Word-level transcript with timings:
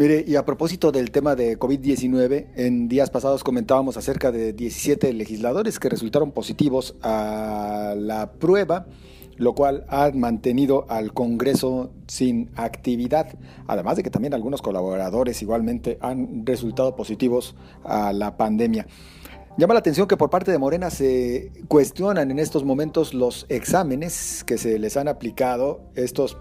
Mire, 0.00 0.24
y 0.26 0.36
a 0.36 0.46
propósito 0.46 0.92
del 0.92 1.10
tema 1.10 1.36
de 1.36 1.58
COVID-19, 1.58 2.46
en 2.56 2.88
días 2.88 3.10
pasados 3.10 3.44
comentábamos 3.44 3.98
acerca 3.98 4.32
de 4.32 4.54
17 4.54 5.12
legisladores 5.12 5.78
que 5.78 5.90
resultaron 5.90 6.32
positivos 6.32 6.94
a 7.02 7.92
la 7.98 8.32
prueba, 8.32 8.86
lo 9.36 9.54
cual 9.54 9.84
ha 9.90 10.10
mantenido 10.14 10.86
al 10.88 11.12
Congreso 11.12 11.90
sin 12.06 12.48
actividad, 12.56 13.38
además 13.66 13.98
de 13.98 14.02
que 14.02 14.08
también 14.08 14.32
algunos 14.32 14.62
colaboradores 14.62 15.42
igualmente 15.42 15.98
han 16.00 16.46
resultado 16.46 16.96
positivos 16.96 17.54
a 17.84 18.14
la 18.14 18.38
pandemia. 18.38 18.86
Llama 19.58 19.74
la 19.74 19.80
atención 19.80 20.08
que 20.08 20.16
por 20.16 20.30
parte 20.30 20.50
de 20.50 20.56
Morena 20.56 20.88
se 20.88 21.52
cuestionan 21.68 22.30
en 22.30 22.38
estos 22.38 22.64
momentos 22.64 23.12
los 23.12 23.44
exámenes 23.50 24.44
que 24.44 24.56
se 24.56 24.78
les 24.78 24.96
han 24.96 25.08
aplicado, 25.08 25.82
estos 25.94 26.38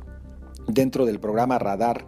dentro 0.69 1.05
del 1.05 1.19
programa 1.19 1.59
Radar 1.59 2.05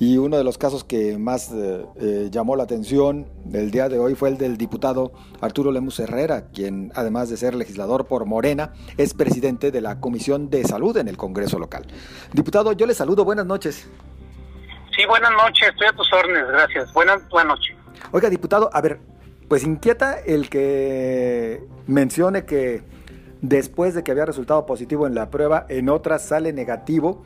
y 0.00 0.16
uno 0.16 0.36
de 0.36 0.44
los 0.44 0.58
casos 0.58 0.84
que 0.84 1.18
más 1.18 1.50
eh, 1.52 1.84
eh, 1.96 2.28
llamó 2.30 2.54
la 2.54 2.62
atención 2.62 3.26
del 3.44 3.70
día 3.70 3.88
de 3.88 3.98
hoy 3.98 4.14
fue 4.14 4.28
el 4.28 4.38
del 4.38 4.56
diputado 4.56 5.12
Arturo 5.40 5.72
Lemus 5.72 5.98
Herrera, 5.98 6.46
quien 6.52 6.92
además 6.94 7.28
de 7.30 7.36
ser 7.36 7.54
legislador 7.54 8.06
por 8.06 8.24
Morena, 8.24 8.72
es 8.96 9.14
presidente 9.14 9.72
de 9.72 9.80
la 9.80 10.00
Comisión 10.00 10.50
de 10.50 10.62
Salud 10.64 10.96
en 10.96 11.08
el 11.08 11.16
Congreso 11.16 11.58
local. 11.58 11.86
Diputado, 12.32 12.72
yo 12.72 12.86
le 12.86 12.94
saludo, 12.94 13.24
buenas 13.24 13.46
noches. 13.46 13.88
Sí, 14.96 15.04
buenas 15.08 15.32
noches, 15.32 15.68
estoy 15.68 15.88
a 15.88 15.92
tus 15.92 16.12
órdenes, 16.12 16.46
gracias. 16.46 16.92
Buenas, 16.92 17.28
buenas 17.28 17.58
noches. 17.58 17.76
Oiga, 18.12 18.30
diputado, 18.30 18.70
a 18.72 18.80
ver, 18.80 19.00
pues 19.48 19.64
inquieta 19.64 20.20
el 20.20 20.48
que 20.48 21.60
mencione 21.88 22.44
que 22.44 22.82
después 23.40 23.94
de 23.94 24.04
que 24.04 24.12
había 24.12 24.26
resultado 24.26 24.64
positivo 24.64 25.08
en 25.08 25.14
la 25.14 25.30
prueba, 25.30 25.66
en 25.68 25.88
otras 25.88 26.24
sale 26.24 26.52
negativo 26.52 27.24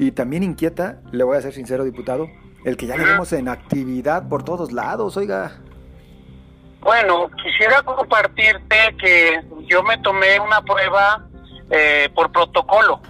y 0.00 0.12
también 0.12 0.42
inquieta, 0.42 1.02
le 1.12 1.24
voy 1.24 1.36
a 1.36 1.42
ser 1.42 1.52
sincero, 1.52 1.84
diputado, 1.84 2.26
el 2.64 2.78
que 2.78 2.86
ya 2.86 2.96
le 2.96 3.04
vemos 3.04 3.34
en 3.34 3.48
actividad 3.48 4.30
por 4.30 4.42
todos 4.42 4.72
lados, 4.72 5.18
oiga. 5.18 5.60
Bueno, 6.80 7.30
quisiera 7.44 7.82
compartirte 7.82 8.96
que 8.98 9.42
yo 9.66 9.82
me 9.82 9.98
tomé 9.98 10.40
una 10.40 10.62
prueba 10.62 11.28
eh, 11.68 12.08
por 12.14 12.32
protocolo, 12.32 13.02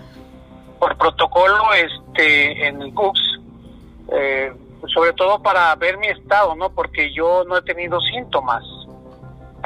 por 0.80 0.98
protocolo 0.98 1.72
este 1.74 2.66
en 2.66 2.82
el 2.82 2.92
CUCS, 2.92 3.40
eh, 4.12 4.52
sobre 4.92 5.12
todo 5.12 5.40
para 5.40 5.72
ver 5.76 5.96
mi 5.96 6.08
estado, 6.08 6.56
¿no? 6.56 6.70
Porque 6.70 7.14
yo 7.14 7.44
no 7.44 7.58
he 7.58 7.62
tenido 7.62 8.00
síntomas. 8.00 8.64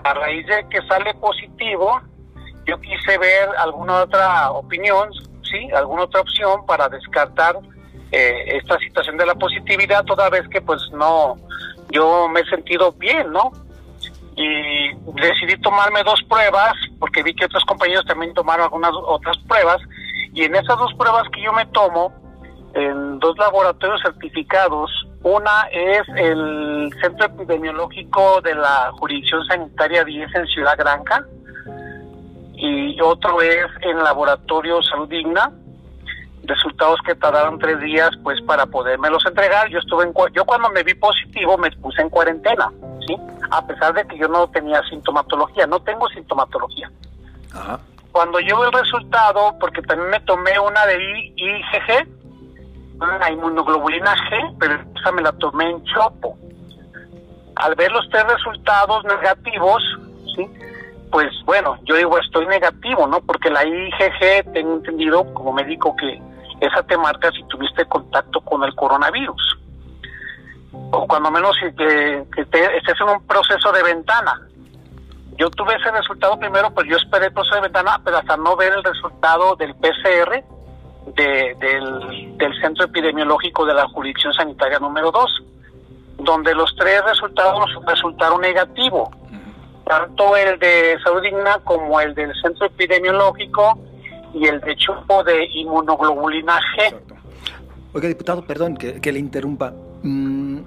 A 0.04 0.12
raíz 0.12 0.46
de 0.46 0.68
que 0.68 0.86
sale 0.86 1.14
positivo, 1.14 2.02
yo 2.66 2.78
quise 2.82 3.16
ver 3.16 3.48
alguna 3.56 4.02
otra 4.02 4.50
opinión 4.50 5.08
alguna 5.72 6.04
otra 6.04 6.20
opción 6.20 6.66
para 6.66 6.88
descartar 6.88 7.56
eh, 8.12 8.58
esta 8.58 8.78
situación 8.78 9.16
de 9.16 9.26
la 9.26 9.34
positividad, 9.34 10.04
toda 10.04 10.30
vez 10.30 10.46
que 10.48 10.60
pues 10.60 10.80
no, 10.92 11.36
yo 11.90 12.28
me 12.28 12.40
he 12.40 12.44
sentido 12.46 12.92
bien, 12.92 13.32
¿no? 13.32 13.52
Y 14.36 14.94
decidí 15.20 15.60
tomarme 15.60 16.02
dos 16.02 16.20
pruebas, 16.28 16.74
porque 16.98 17.22
vi 17.22 17.34
que 17.34 17.44
otros 17.44 17.64
compañeros 17.64 18.04
también 18.06 18.34
tomaron 18.34 18.64
algunas 18.64 18.92
otras 18.94 19.36
pruebas, 19.48 19.78
y 20.32 20.44
en 20.44 20.54
esas 20.54 20.76
dos 20.78 20.92
pruebas 20.94 21.24
que 21.32 21.42
yo 21.42 21.52
me 21.52 21.66
tomo, 21.66 22.12
en 22.74 23.18
dos 23.20 23.38
laboratorios 23.38 24.00
certificados, 24.02 24.90
una 25.22 25.68
es 25.72 26.02
el 26.16 26.90
Centro 27.00 27.26
Epidemiológico 27.26 28.40
de 28.42 28.54
la 28.54 28.92
Jurisdicción 28.98 29.44
Sanitaria 29.46 30.04
10 30.04 30.34
en 30.34 30.46
Ciudad 30.46 30.76
Granja, 30.76 31.24
y 32.56 33.00
otro 33.00 33.40
es 33.40 33.66
en 33.82 33.98
Laboratorio 33.98 34.82
Salud 34.82 35.08
Digna, 35.08 35.50
resultados 36.46 37.00
que 37.04 37.14
tardaron 37.14 37.58
tres 37.58 37.80
días 37.80 38.10
pues 38.22 38.40
para 38.42 38.66
los 39.10 39.24
entregar. 39.26 39.68
Yo 39.68 39.78
estuve 39.78 40.04
en 40.04 40.12
yo 40.32 40.44
cuando 40.44 40.70
me 40.70 40.82
vi 40.82 40.94
positivo 40.94 41.56
me 41.58 41.70
puse 41.72 42.02
en 42.02 42.10
cuarentena, 42.10 42.70
¿sí? 43.06 43.16
A 43.50 43.66
pesar 43.66 43.94
de 43.94 44.06
que 44.06 44.18
yo 44.18 44.28
no 44.28 44.48
tenía 44.48 44.82
sintomatología, 44.88 45.66
no 45.66 45.80
tengo 45.80 46.08
sintomatología. 46.08 46.90
Cuando 48.12 48.40
yo 48.40 48.64
el 48.64 48.72
resultado, 48.72 49.56
porque 49.58 49.82
también 49.82 50.10
me 50.10 50.20
tomé 50.20 50.58
una 50.58 50.86
de 50.86 51.32
IgG, 51.36 52.08
una 53.00 53.30
inmunoglobulina 53.30 54.14
G, 54.14 54.56
pero 54.58 54.78
esa 54.96 55.12
me 55.12 55.22
la 55.22 55.32
tomé 55.32 55.70
en 55.70 55.84
chopo. 55.84 56.38
Al 57.56 57.74
ver 57.74 57.90
los 57.92 58.08
tres 58.10 58.24
resultados 58.24 59.04
negativos, 59.04 59.82
¿sí? 60.36 60.48
Pues 61.14 61.30
bueno, 61.44 61.78
yo 61.84 61.94
digo 61.94 62.18
estoy 62.18 62.44
negativo, 62.48 63.06
¿no? 63.06 63.20
Porque 63.20 63.48
la 63.48 63.64
IgG 63.64 64.52
tengo 64.52 64.74
entendido 64.74 65.32
como 65.32 65.52
médico 65.52 65.94
que 65.94 66.20
esa 66.60 66.82
te 66.82 66.98
marca 66.98 67.30
si 67.30 67.44
tuviste 67.44 67.84
contacto 67.84 68.40
con 68.40 68.64
el 68.64 68.74
coronavirus. 68.74 69.58
O 70.72 71.06
cuando 71.06 71.30
menos 71.30 71.56
que, 71.60 72.24
que 72.34 72.44
te, 72.46 72.78
estés 72.78 73.00
en 73.00 73.10
un 73.10 73.24
proceso 73.28 73.70
de 73.70 73.84
ventana. 73.84 74.40
Yo 75.38 75.48
tuve 75.50 75.76
ese 75.76 75.92
resultado 75.92 76.36
primero, 76.36 76.74
pues 76.74 76.88
yo 76.90 76.96
esperé 76.96 77.26
el 77.26 77.32
proceso 77.32 77.54
de 77.54 77.60
ventana, 77.60 78.00
pero 78.04 78.16
hasta 78.16 78.36
no 78.36 78.56
ver 78.56 78.72
el 78.72 78.82
resultado 78.82 79.54
del 79.54 79.72
PCR 79.76 80.42
de, 81.14 81.56
del, 81.60 82.36
del 82.38 82.60
Centro 82.60 82.86
Epidemiológico 82.86 83.64
de 83.64 83.74
la 83.74 83.86
Jurisdicción 83.86 84.32
Sanitaria 84.32 84.80
número 84.80 85.12
2, 85.12 85.44
donde 86.24 86.56
los 86.56 86.74
tres 86.74 87.04
resultados 87.04 87.70
resultaron 87.86 88.40
negativos 88.40 89.10
tanto 89.84 90.36
el 90.36 90.58
de 90.58 90.96
Salud 91.02 91.22
Digna 91.22 91.60
como 91.64 92.00
el 92.00 92.14
del 92.14 92.32
Centro 92.42 92.66
Epidemiológico 92.66 93.78
y 94.32 94.46
el 94.46 94.60
de 94.60 94.76
chupo 94.76 95.22
de 95.24 95.46
inmunoglobulina 95.52 96.60
G. 96.76 96.94
Oiga, 97.92 98.08
diputado, 98.08 98.44
perdón 98.44 98.76
que, 98.76 99.12
le 99.12 99.18
interrumpa. 99.18 99.72
Mm, 100.02 100.58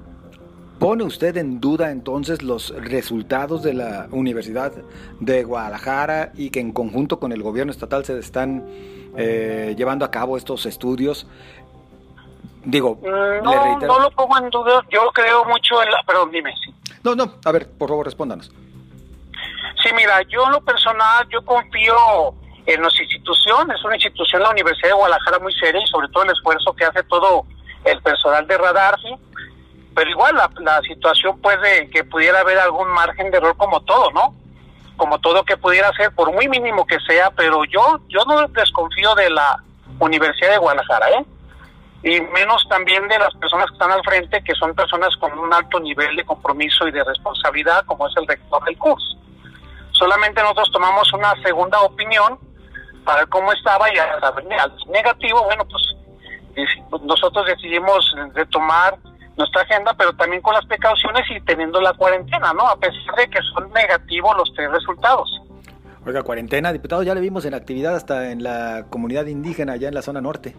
¿Pone 0.79 1.03
usted 1.03 1.35
en 1.38 1.59
duda 1.59 1.91
entonces 1.91 2.44
los 2.44 2.73
resultados 2.78 3.63
de 3.63 3.73
la 3.73 4.07
Universidad 4.11 4.72
de 5.19 5.44
Guadalajara 5.44 6.31
y 6.35 6.51
que 6.51 6.59
en 6.59 6.72
conjunto 6.72 7.19
con 7.19 7.31
el 7.31 7.41
gobierno 7.41 7.72
estatal 7.72 8.05
se 8.05 8.17
están 8.19 8.63
eh, 9.17 9.73
llevando 9.75 10.05
a 10.05 10.11
cabo 10.11 10.38
estos 10.38 10.66
estudios? 10.67 11.28
Digo, 12.63 12.95
mm, 13.01 13.44
no, 13.44 13.79
no 13.79 13.99
lo 13.99 14.11
pongo 14.11 14.38
en 14.38 14.49
duda. 14.49 14.85
Yo 14.89 15.09
creo 15.13 15.44
mucho 15.45 15.81
en 15.81 15.89
la. 15.89 16.03
Perdón, 16.05 16.31
dime. 16.31 16.53
No, 17.03 17.16
no, 17.16 17.34
a 17.44 17.51
ver, 17.51 17.69
por 17.69 17.89
favor, 17.89 18.05
respóndanos. 18.05 18.51
Sí, 19.88 19.94
mira, 19.96 20.22
yo 20.24 20.44
en 20.46 20.52
lo 20.52 20.62
personal, 20.62 21.25
yo 21.30 21.42
confío 21.46 22.34
en 22.66 22.81
las 22.81 23.00
instituciones, 23.00 23.78
es 23.78 23.86
una 23.86 23.96
institución, 23.96 24.42
la 24.42 24.50
Universidad 24.50 24.90
de 24.90 24.96
Guadalajara, 24.96 25.40
muy 25.40 25.53
seria 25.53 25.81
y 25.81 25.88
sobre 25.88 26.09
todo 26.09 26.24
el 26.24 26.31
esfuerzo 26.31 26.74
que 26.74 26.84
hace 26.84 27.03
todo 27.03 27.46
el 27.86 28.02
personal 28.02 28.46
de 28.47 28.58
radar, 28.58 29.00
¿sí? 29.00 29.16
Pero 29.96 30.09
igual 30.09 30.36
la, 30.36 30.81
situación 30.81 31.40
puede 31.40 31.90
que 31.90 32.03
pudiera 32.03 32.42
haber 32.42 32.59
algún 32.59 32.90
margen 32.90 33.31
de 33.31 33.38
error 33.38 33.56
como 33.56 33.80
todo, 33.84 34.12
¿no? 34.12 34.36
Como 34.97 35.20
todo 35.20 35.46
que 35.46 35.56
pudiera 35.56 35.94
ser, 35.94 36.14
por 36.14 36.34
muy 36.34 36.50
mínimo 36.50 36.86
que 36.86 37.00
sea, 37.08 37.31
pero 37.31 37.64
yo, 37.64 38.02
yo 38.09 38.26
no 38.26 38.46
desconfío 38.50 39.16
de 39.16 39.30
la 39.30 39.64
Universidad 40.00 40.52
de 40.52 40.58
Guadalajara, 40.58 41.12
¿eh? 41.12 41.26
Y 42.03 42.20
menos 42.20 42.68
también 42.70 43.08
de 43.08 43.20
las 43.20 43.34
personas 43.36 43.68
que 43.68 43.74
están 43.74 43.92
al 43.92 44.03
frente, 44.03 44.44
que 44.44 44.53
son 44.56 44.76
personas 44.76 45.16
con 45.16 45.38
un 45.40 45.53
alto 45.53 45.80
nivel 45.80 46.14
de 46.18 46.26
compromiso 46.26 46.90
y 46.90 46.92
de 46.92 47.06
responsabilidad, 47.06 47.86
como 47.86 48.06
es 48.06 48.18
el 48.18 48.28
rector 48.28 48.62
del 48.66 48.78
curso. 48.78 49.16
Solamente 49.97 50.41
nosotros 50.41 50.69
tomamos 50.72 51.12
una 51.13 51.34
segunda 51.44 51.81
opinión 51.81 52.38
para 53.03 53.19
ver 53.19 53.30
cómo 53.30 53.52
estaba 53.52 53.91
y 53.94 53.97
al 53.97 54.75
negativo, 54.90 55.44
bueno, 55.44 55.66
pues 55.66 57.03
nosotros 57.03 57.46
decidimos 57.46 58.13
retomar 58.34 58.97
nuestra 59.38 59.62
agenda, 59.62 59.94
pero 59.97 60.13
también 60.13 60.41
con 60.41 60.53
las 60.53 60.66
precauciones 60.66 61.24
y 61.30 61.40
teniendo 61.41 61.80
la 61.80 61.94
cuarentena, 61.94 62.53
¿no? 62.53 62.68
A 62.68 62.75
pesar 62.75 63.16
de 63.16 63.28
que 63.30 63.40
son 63.53 63.72
negativos 63.72 64.35
los 64.35 64.53
tres 64.53 64.69
resultados. 64.72 65.30
Oiga, 66.06 66.24
cuarentena, 66.24 66.72
diputado, 66.74 67.03
ya 67.03 67.14
le 67.14 67.22
vimos 67.22 67.46
en 67.46 67.53
actividad 67.53 67.96
hasta 67.96 68.32
en 68.32 68.44
la 68.44 68.85
comunidad 68.90 69.26
indígena, 69.26 69.73
allá 69.73 69.88
en 69.88 69.94
la 69.94 70.02
zona 70.02 70.22
norte. 70.22 70.55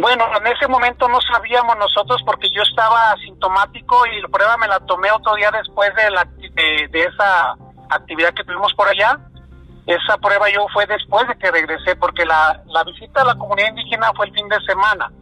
Bueno, 0.00 0.24
en 0.36 0.46
ese 0.48 0.66
momento 0.68 1.08
no 1.08 1.20
sabíamos 1.20 1.76
nosotros 1.78 2.20
porque 2.26 2.50
yo 2.50 2.62
estaba 2.62 3.12
asintomático 3.12 4.04
y 4.06 4.20
la 4.20 4.28
prueba 4.28 4.56
me 4.56 4.66
la 4.66 4.80
tomé 4.80 5.10
otro 5.12 5.34
día 5.36 5.50
después 5.52 5.94
de, 5.94 6.10
la, 6.10 6.24
de 6.24 7.00
esa 7.00 7.56
actividad 7.94 8.34
que 8.34 8.44
tuvimos 8.44 8.72
por 8.74 8.88
allá. 8.88 9.18
Esa 9.86 10.16
prueba 10.18 10.48
yo 10.50 10.66
fue 10.72 10.86
después 10.86 11.28
de 11.28 11.36
que 11.36 11.50
regresé, 11.50 11.94
porque 11.96 12.24
la, 12.24 12.62
la 12.66 12.84
visita 12.84 13.20
a 13.20 13.24
la 13.24 13.34
comunidad 13.34 13.68
indígena 13.68 14.12
fue 14.16 14.26
el 14.26 14.32
fin 14.32 14.48
de 14.48 14.60
semana, 14.66 15.12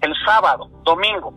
el 0.00 0.14
sábado, 0.24 0.70
domingo. 0.82 1.34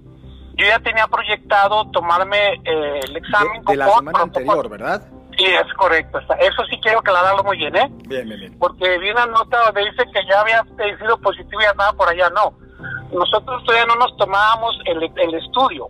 Yo 0.56 0.66
ya 0.66 0.80
tenía 0.80 1.08
proyectado 1.08 1.90
tomarme 1.92 2.54
eh, 2.64 3.00
el 3.04 3.18
examen. 3.18 3.62
De, 3.64 3.76
la 3.76 3.90
semana 3.90 4.22
anterior, 4.22 4.70
¿verdad? 4.70 5.02
Sí, 5.38 5.46
es 5.46 5.74
correcto. 5.76 6.20
Eso 6.40 6.64
sí 6.70 6.80
quiero 6.82 7.00
aclararlo 7.00 7.44
muy 7.44 7.58
bien, 7.58 7.76
¿eh? 7.76 7.90
Bien, 8.08 8.28
bien, 8.28 8.40
bien. 8.40 8.60
Porque 8.60 8.98
vi 9.00 9.10
una 9.12 9.26
nota 9.26 9.58
donde 9.66 9.90
dice 9.90 10.04
que 10.14 10.20
ya 10.30 10.42
había 10.42 10.64
sido 11.00 11.18
positivo 11.20 11.62
y 11.62 11.66
andaba 11.66 11.94
por 11.94 12.10
allá. 12.10 12.30
No. 12.30 12.54
Nosotros 13.12 13.64
todavía 13.64 13.86
no 13.86 13.96
nos 13.96 14.16
tomábamos 14.18 14.78
el, 14.86 15.04
el 15.04 15.34
estudio. 15.36 15.88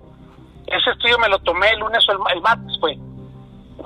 Ese 0.67 0.91
estudio 0.91 1.17
me 1.19 1.29
lo 1.29 1.39
tomé 1.39 1.69
el 1.71 1.79
lunes 1.79 2.07
o 2.07 2.11
el, 2.13 2.19
el 2.35 2.41
martes, 2.41 2.77
fue. 2.79 2.97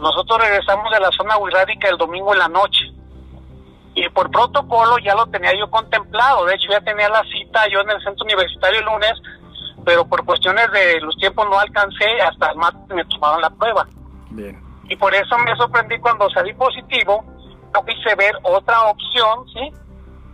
Nosotros 0.02 0.40
regresamos 0.40 0.92
de 0.92 1.00
la 1.00 1.12
zona 1.12 1.38
Huirrádica 1.38 1.90
el 1.90 1.98
domingo 1.98 2.34
en 2.34 2.40
la 2.40 2.48
noche. 2.48 2.92
Y 3.94 4.10
por 4.10 4.30
protocolo 4.30 4.98
ya 5.00 5.16
lo 5.16 5.26
tenía 5.28 5.52
yo 5.58 5.70
contemplado. 5.70 6.46
De 6.46 6.56
hecho, 6.56 6.70
ya 6.70 6.82
tenía 6.82 7.10
la 7.10 7.24
cita 7.24 7.68
yo 7.70 7.80
en 7.82 7.92
el 7.92 8.04
centro 8.04 8.26
universitario 8.26 8.80
el 8.80 8.86
lunes 8.86 9.14
pero 9.86 10.06
por 10.06 10.26
cuestiones 10.26 10.70
de 10.72 11.00
los 11.00 11.16
tiempos 11.18 11.48
no 11.48 11.60
alcancé, 11.60 12.06
hasta 12.22 12.52
el 12.52 12.58
martes 12.58 12.96
me 12.96 13.06
tomaron 13.06 13.42
la 13.42 13.50
prueba. 13.52 13.88
Bien. 14.32 14.60
Y 14.90 14.96
por 14.96 15.14
eso 15.14 15.38
me 15.38 15.56
sorprendí 15.56 15.98
cuando 16.00 16.30
salí 16.32 16.54
positivo, 16.54 17.24
no 17.74 17.86
quise 17.86 18.16
ver 18.16 18.36
otra 18.44 18.82
opción, 18.86 19.48
¿sí? 19.54 19.72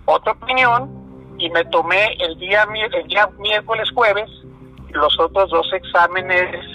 Otra 0.05 0.31
opinión, 0.31 1.35
y 1.37 1.49
me 1.49 1.63
tomé 1.65 2.15
el 2.19 2.37
día, 2.39 2.65
el 2.93 3.07
día 3.07 3.29
miércoles, 3.37 3.89
jueves, 3.93 4.29
los 4.89 5.19
otros 5.19 5.49
dos 5.49 5.67
exámenes, 5.73 6.65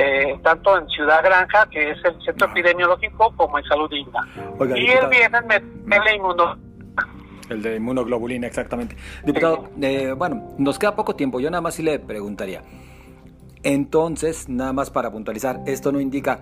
eh, 0.00 0.38
tanto 0.42 0.78
en 0.78 0.88
Ciudad 0.88 1.22
Granja, 1.22 1.68
que 1.70 1.90
es 1.90 1.98
el 2.04 2.18
centro 2.24 2.48
epidemiológico, 2.48 3.32
como 3.36 3.58
en 3.58 3.64
Salud 3.64 3.90
Digna. 3.90 4.20
y 4.74 4.90
el 4.90 5.08
viernes 5.08 5.44
me 5.46 5.60
tomé 5.60 5.98
la 5.98 6.14
inmuno 6.14 6.56
el 7.50 7.62
de 7.62 7.76
inmunoglobulina, 7.76 8.46
exactamente. 8.46 8.96
Diputado, 9.24 9.70
eh, 9.82 10.12
bueno, 10.16 10.54
nos 10.56 10.78
queda 10.78 10.94
poco 10.94 11.16
tiempo. 11.16 11.40
Yo 11.40 11.50
nada 11.50 11.60
más 11.60 11.74
sí 11.74 11.82
le 11.82 11.98
preguntaría. 11.98 12.62
Entonces, 13.64 14.48
nada 14.48 14.72
más 14.72 14.90
para 14.90 15.10
puntualizar, 15.10 15.60
esto 15.66 15.90
no 15.90 16.00
indica, 16.00 16.40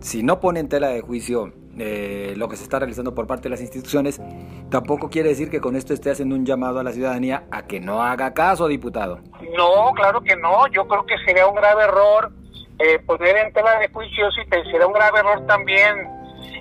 si 0.00 0.24
no 0.24 0.40
pone 0.40 0.60
en 0.60 0.68
tela 0.68 0.88
de 0.88 1.00
juicio 1.00 1.52
eh, 1.78 2.34
lo 2.36 2.48
que 2.48 2.56
se 2.56 2.64
está 2.64 2.80
realizando 2.80 3.14
por 3.14 3.28
parte 3.28 3.44
de 3.44 3.50
las 3.50 3.60
instituciones, 3.60 4.20
tampoco 4.68 5.08
quiere 5.08 5.28
decir 5.28 5.48
que 5.48 5.60
con 5.60 5.76
esto 5.76 5.94
esté 5.94 6.10
haciendo 6.10 6.34
un 6.34 6.44
llamado 6.44 6.80
a 6.80 6.82
la 6.82 6.92
ciudadanía 6.92 7.44
a 7.52 7.62
que 7.62 7.78
no 7.78 8.02
haga 8.02 8.34
caso, 8.34 8.66
diputado. 8.66 9.20
No, 9.56 9.92
claro 9.94 10.20
que 10.20 10.36
no. 10.36 10.66
Yo 10.72 10.86
creo 10.88 11.06
que 11.06 11.14
sería 11.24 11.46
un 11.46 11.54
grave 11.54 11.84
error 11.84 12.32
eh, 12.78 12.98
poner 13.00 13.36
en 13.36 13.52
tela 13.52 13.78
de 13.78 13.88
juicio, 13.88 14.30
si 14.32 14.44
sería 14.48 14.86
un 14.86 14.92
grave 14.92 15.18
error 15.20 15.44
también 15.46 16.08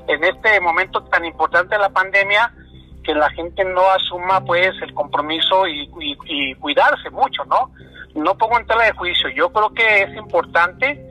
en 0.07 0.23
este 0.23 0.59
momento 0.61 1.03
tan 1.03 1.25
importante 1.25 1.75
de 1.75 1.81
la 1.81 1.89
pandemia 1.89 2.51
que 3.03 3.13
la 3.13 3.29
gente 3.31 3.63
no 3.63 3.89
asuma 3.89 4.43
pues 4.43 4.71
el 4.81 4.93
compromiso 4.93 5.67
y, 5.67 5.87
cuidarse 6.55 7.09
mucho, 7.09 7.45
¿no? 7.45 7.71
No 8.15 8.37
pongo 8.37 8.59
en 8.59 8.65
tela 8.65 8.85
de 8.85 8.93
juicio, 8.93 9.29
yo 9.29 9.49
creo 9.51 9.73
que 9.73 10.01
es 10.03 10.15
importante 10.15 11.03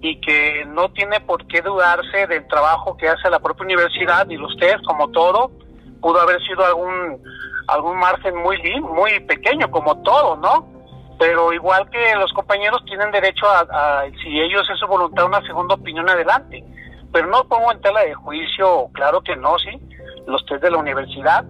y 0.00 0.20
que 0.20 0.64
no 0.66 0.90
tiene 0.90 1.20
por 1.20 1.46
qué 1.46 1.60
dudarse 1.60 2.26
del 2.26 2.46
trabajo 2.48 2.96
que 2.96 3.08
hace 3.08 3.30
la 3.30 3.38
propia 3.38 3.64
universidad 3.64 4.28
y 4.28 4.36
usted 4.38 4.76
como 4.86 5.10
todo 5.10 5.52
pudo 6.00 6.20
haber 6.20 6.42
sido 6.42 6.64
algún 6.64 7.22
algún 7.68 7.96
margen 7.98 8.36
muy 8.36 8.58
muy 8.80 9.20
pequeño 9.20 9.70
como 9.70 10.02
todo, 10.02 10.36
¿no? 10.36 10.73
Pero 11.18 11.52
igual 11.52 11.88
que 11.90 12.14
los 12.16 12.32
compañeros 12.32 12.84
tienen 12.84 13.10
derecho 13.10 13.46
a, 13.46 14.04
si 14.22 14.40
ellos 14.40 14.68
es 14.72 14.78
su 14.78 14.86
voluntad 14.86 15.26
una 15.26 15.40
segunda 15.42 15.74
opinión 15.74 16.08
adelante. 16.08 16.64
Pero 17.12 17.28
no 17.28 17.44
pongo 17.44 17.70
en 17.70 17.80
tela 17.80 18.00
de 18.00 18.14
juicio, 18.14 18.88
claro 18.92 19.20
que 19.20 19.36
no, 19.36 19.56
sí 19.58 19.80
los 20.26 20.44
tres 20.46 20.60
de 20.60 20.70
la 20.70 20.78
universidad, 20.78 21.44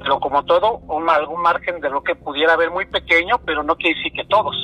pero 0.00 0.20
como 0.20 0.44
todo, 0.44 0.78
un, 0.88 1.08
algún 1.08 1.42
margen 1.42 1.80
de 1.80 1.90
lo 1.90 2.02
que 2.02 2.14
pudiera 2.14 2.54
haber 2.54 2.70
muy 2.70 2.86
pequeño, 2.86 3.38
pero 3.44 3.62
no 3.62 3.76
quiere 3.76 3.96
decir 3.96 4.12
que 4.12 4.24
todos. 4.24 4.56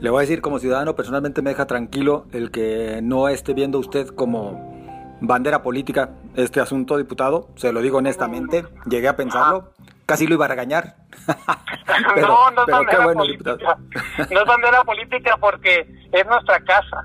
Le 0.00 0.10
voy 0.10 0.18
a 0.18 0.20
decir 0.22 0.42
como 0.42 0.58
ciudadano, 0.58 0.94
personalmente 0.94 1.42
me 1.42 1.50
deja 1.50 1.66
tranquilo 1.66 2.26
el 2.32 2.50
que 2.50 3.00
no 3.02 3.28
esté 3.28 3.54
viendo 3.54 3.78
usted 3.78 4.08
como 4.08 4.74
bandera 5.20 5.62
política 5.62 6.10
este 6.34 6.60
asunto, 6.60 6.98
diputado, 6.98 7.48
se 7.56 7.72
lo 7.72 7.80
digo 7.80 7.98
honestamente, 7.98 8.64
llegué 8.86 9.08
a 9.08 9.16
pensarlo, 9.16 9.70
casi 10.06 10.26
lo 10.26 10.34
iba 10.34 10.44
a 10.46 10.48
regañar. 10.48 10.94
no, 12.16 12.50
no 12.52 12.62
es 12.62 12.68
bandera 12.68 13.12
política. 13.12 13.56
no 14.30 14.40
es 14.40 14.46
bandera 14.46 14.84
política 14.84 15.36
porque 15.38 15.86
es 16.12 16.26
nuestra 16.26 16.60
casa. 16.60 17.02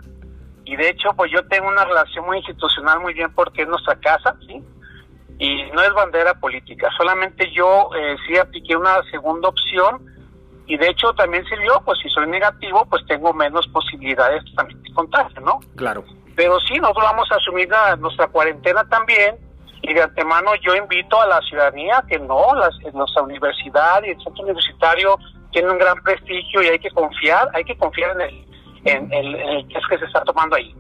Y 0.64 0.76
de 0.76 0.90
hecho, 0.90 1.10
pues 1.18 1.32
yo 1.32 1.46
tengo 1.48 1.68
una 1.68 1.84
relación 1.84 2.26
muy 2.26 2.38
institucional 2.38 3.00
muy 3.00 3.14
bien 3.14 3.34
porque 3.34 3.64
es 3.64 3.68
nuestra 3.68 3.96
casa, 4.00 4.36
¿sí? 4.48 4.64
y 5.42 5.72
no 5.72 5.82
es 5.82 5.92
bandera 5.94 6.36
política. 6.36 6.88
Solamente 6.96 7.52
yo 7.52 7.90
eh, 7.96 8.16
sí 8.28 8.38
apliqué 8.38 8.76
una 8.76 9.02
segunda 9.10 9.50
opción 9.50 10.06
y 10.68 10.78
de 10.78 10.88
hecho 10.88 11.14
también 11.14 11.44
sirvió, 11.46 11.82
pues 11.84 11.98
si 12.00 12.10
soy 12.10 12.28
negativo, 12.28 12.86
pues 12.86 13.04
tengo 13.08 13.34
menos 13.34 13.68
posibilidades 13.70 14.44
también 14.56 14.84
de 14.84 14.94
contagio, 14.94 15.42
¿no? 15.42 15.60
Claro. 15.76 16.06
Pero 16.36 16.60
sí, 16.60 16.78
nosotros 16.78 17.06
vamos 17.06 17.28
a 17.32 17.38
asumir 17.38 17.68
nuestra 17.98 18.28
cuarentena 18.28 18.88
también 18.88 19.36
y 19.82 19.94
de 19.94 20.02
antemano 20.02 20.52
yo 20.62 20.76
invito 20.76 21.20
a 21.20 21.28
la 21.28 21.42
ciudadanía 21.42 22.04
que 22.08 22.20
no, 22.20 22.54
las, 22.56 22.76
nuestra 22.94 23.24
universidad 23.24 24.04
y 24.04 24.12
el 24.12 24.24
centro 24.24 24.44
universitario 24.44 25.18
tienen 25.52 25.72
un 25.72 25.78
gran 25.78 26.02
prestigio 26.04 26.62
y 26.64 26.68
hay 26.68 26.80
que 26.80 26.90
confiar, 26.92 27.50
hay 27.54 27.64
que 27.64 27.78
confiar 27.78 28.12
en 28.12 28.22
el, 28.22 28.46
en, 28.86 29.14
en 29.14 29.26
el 29.36 29.68
que 29.68 29.98
se 29.98 30.06
está 30.06 30.22
tomando 30.24 30.56
ahí. 30.56 30.76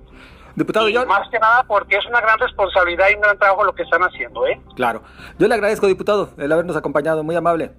Diputado, 0.56 0.90
y 0.90 0.94
Más 0.94 1.30
que 1.30 1.40
nada 1.40 1.64
porque 1.68 1.98
es 1.98 2.06
una 2.06 2.20
gran 2.20 2.38
responsabilidad 2.38 3.08
y 3.10 3.16
un 3.16 3.22
gran 3.22 3.38
trabajo 3.38 3.64
lo 3.64 3.74
que 3.74 3.84
están 3.84 4.02
haciendo, 4.02 4.46
¿eh? 4.48 4.60
Claro. 4.76 5.02
Yo 5.40 5.48
le 5.48 5.56
agradezco, 5.56 5.88
diputado, 5.88 6.30
el 6.38 6.52
habernos 6.52 6.76
acompañado, 6.76 7.24
muy 7.24 7.36
amable. 7.36 7.72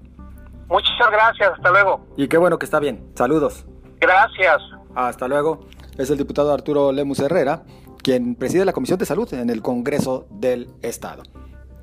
Muchas 0.68 1.10
gracias, 1.10 1.52
hasta 1.54 1.70
luego. 1.70 2.06
Y 2.16 2.28
qué 2.28 2.38
bueno 2.38 2.58
que 2.58 2.64
está 2.64 2.80
bien. 2.80 3.12
Saludos. 3.14 3.66
Gracias. 4.00 4.62
Hasta 4.94 5.28
luego. 5.28 5.66
Es 5.98 6.08
el 6.10 6.16
diputado 6.16 6.52
Arturo 6.52 6.92
Lemus 6.92 7.20
Herrera, 7.20 7.64
quien 8.02 8.34
preside 8.34 8.64
la 8.64 8.72
Comisión 8.72 8.98
de 8.98 9.06
Salud 9.06 9.32
en 9.32 9.50
el 9.50 9.62
Congreso 9.62 10.26
del 10.30 10.68
Estado. 10.82 11.22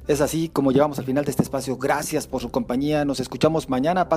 Es 0.08 0.22
así 0.22 0.50
como 0.50 0.72
llevamos 0.72 0.98
al 1.00 1.06
final 1.06 1.24
de 1.24 1.32
este 1.32 1.44
espacio. 1.44 1.78
Gracias 1.78 2.28
por 2.28 2.42
su 2.42 2.50
compañía. 2.50 3.06
Nos 3.06 3.20
escuchamos 3.20 3.70
mañana. 3.70 4.10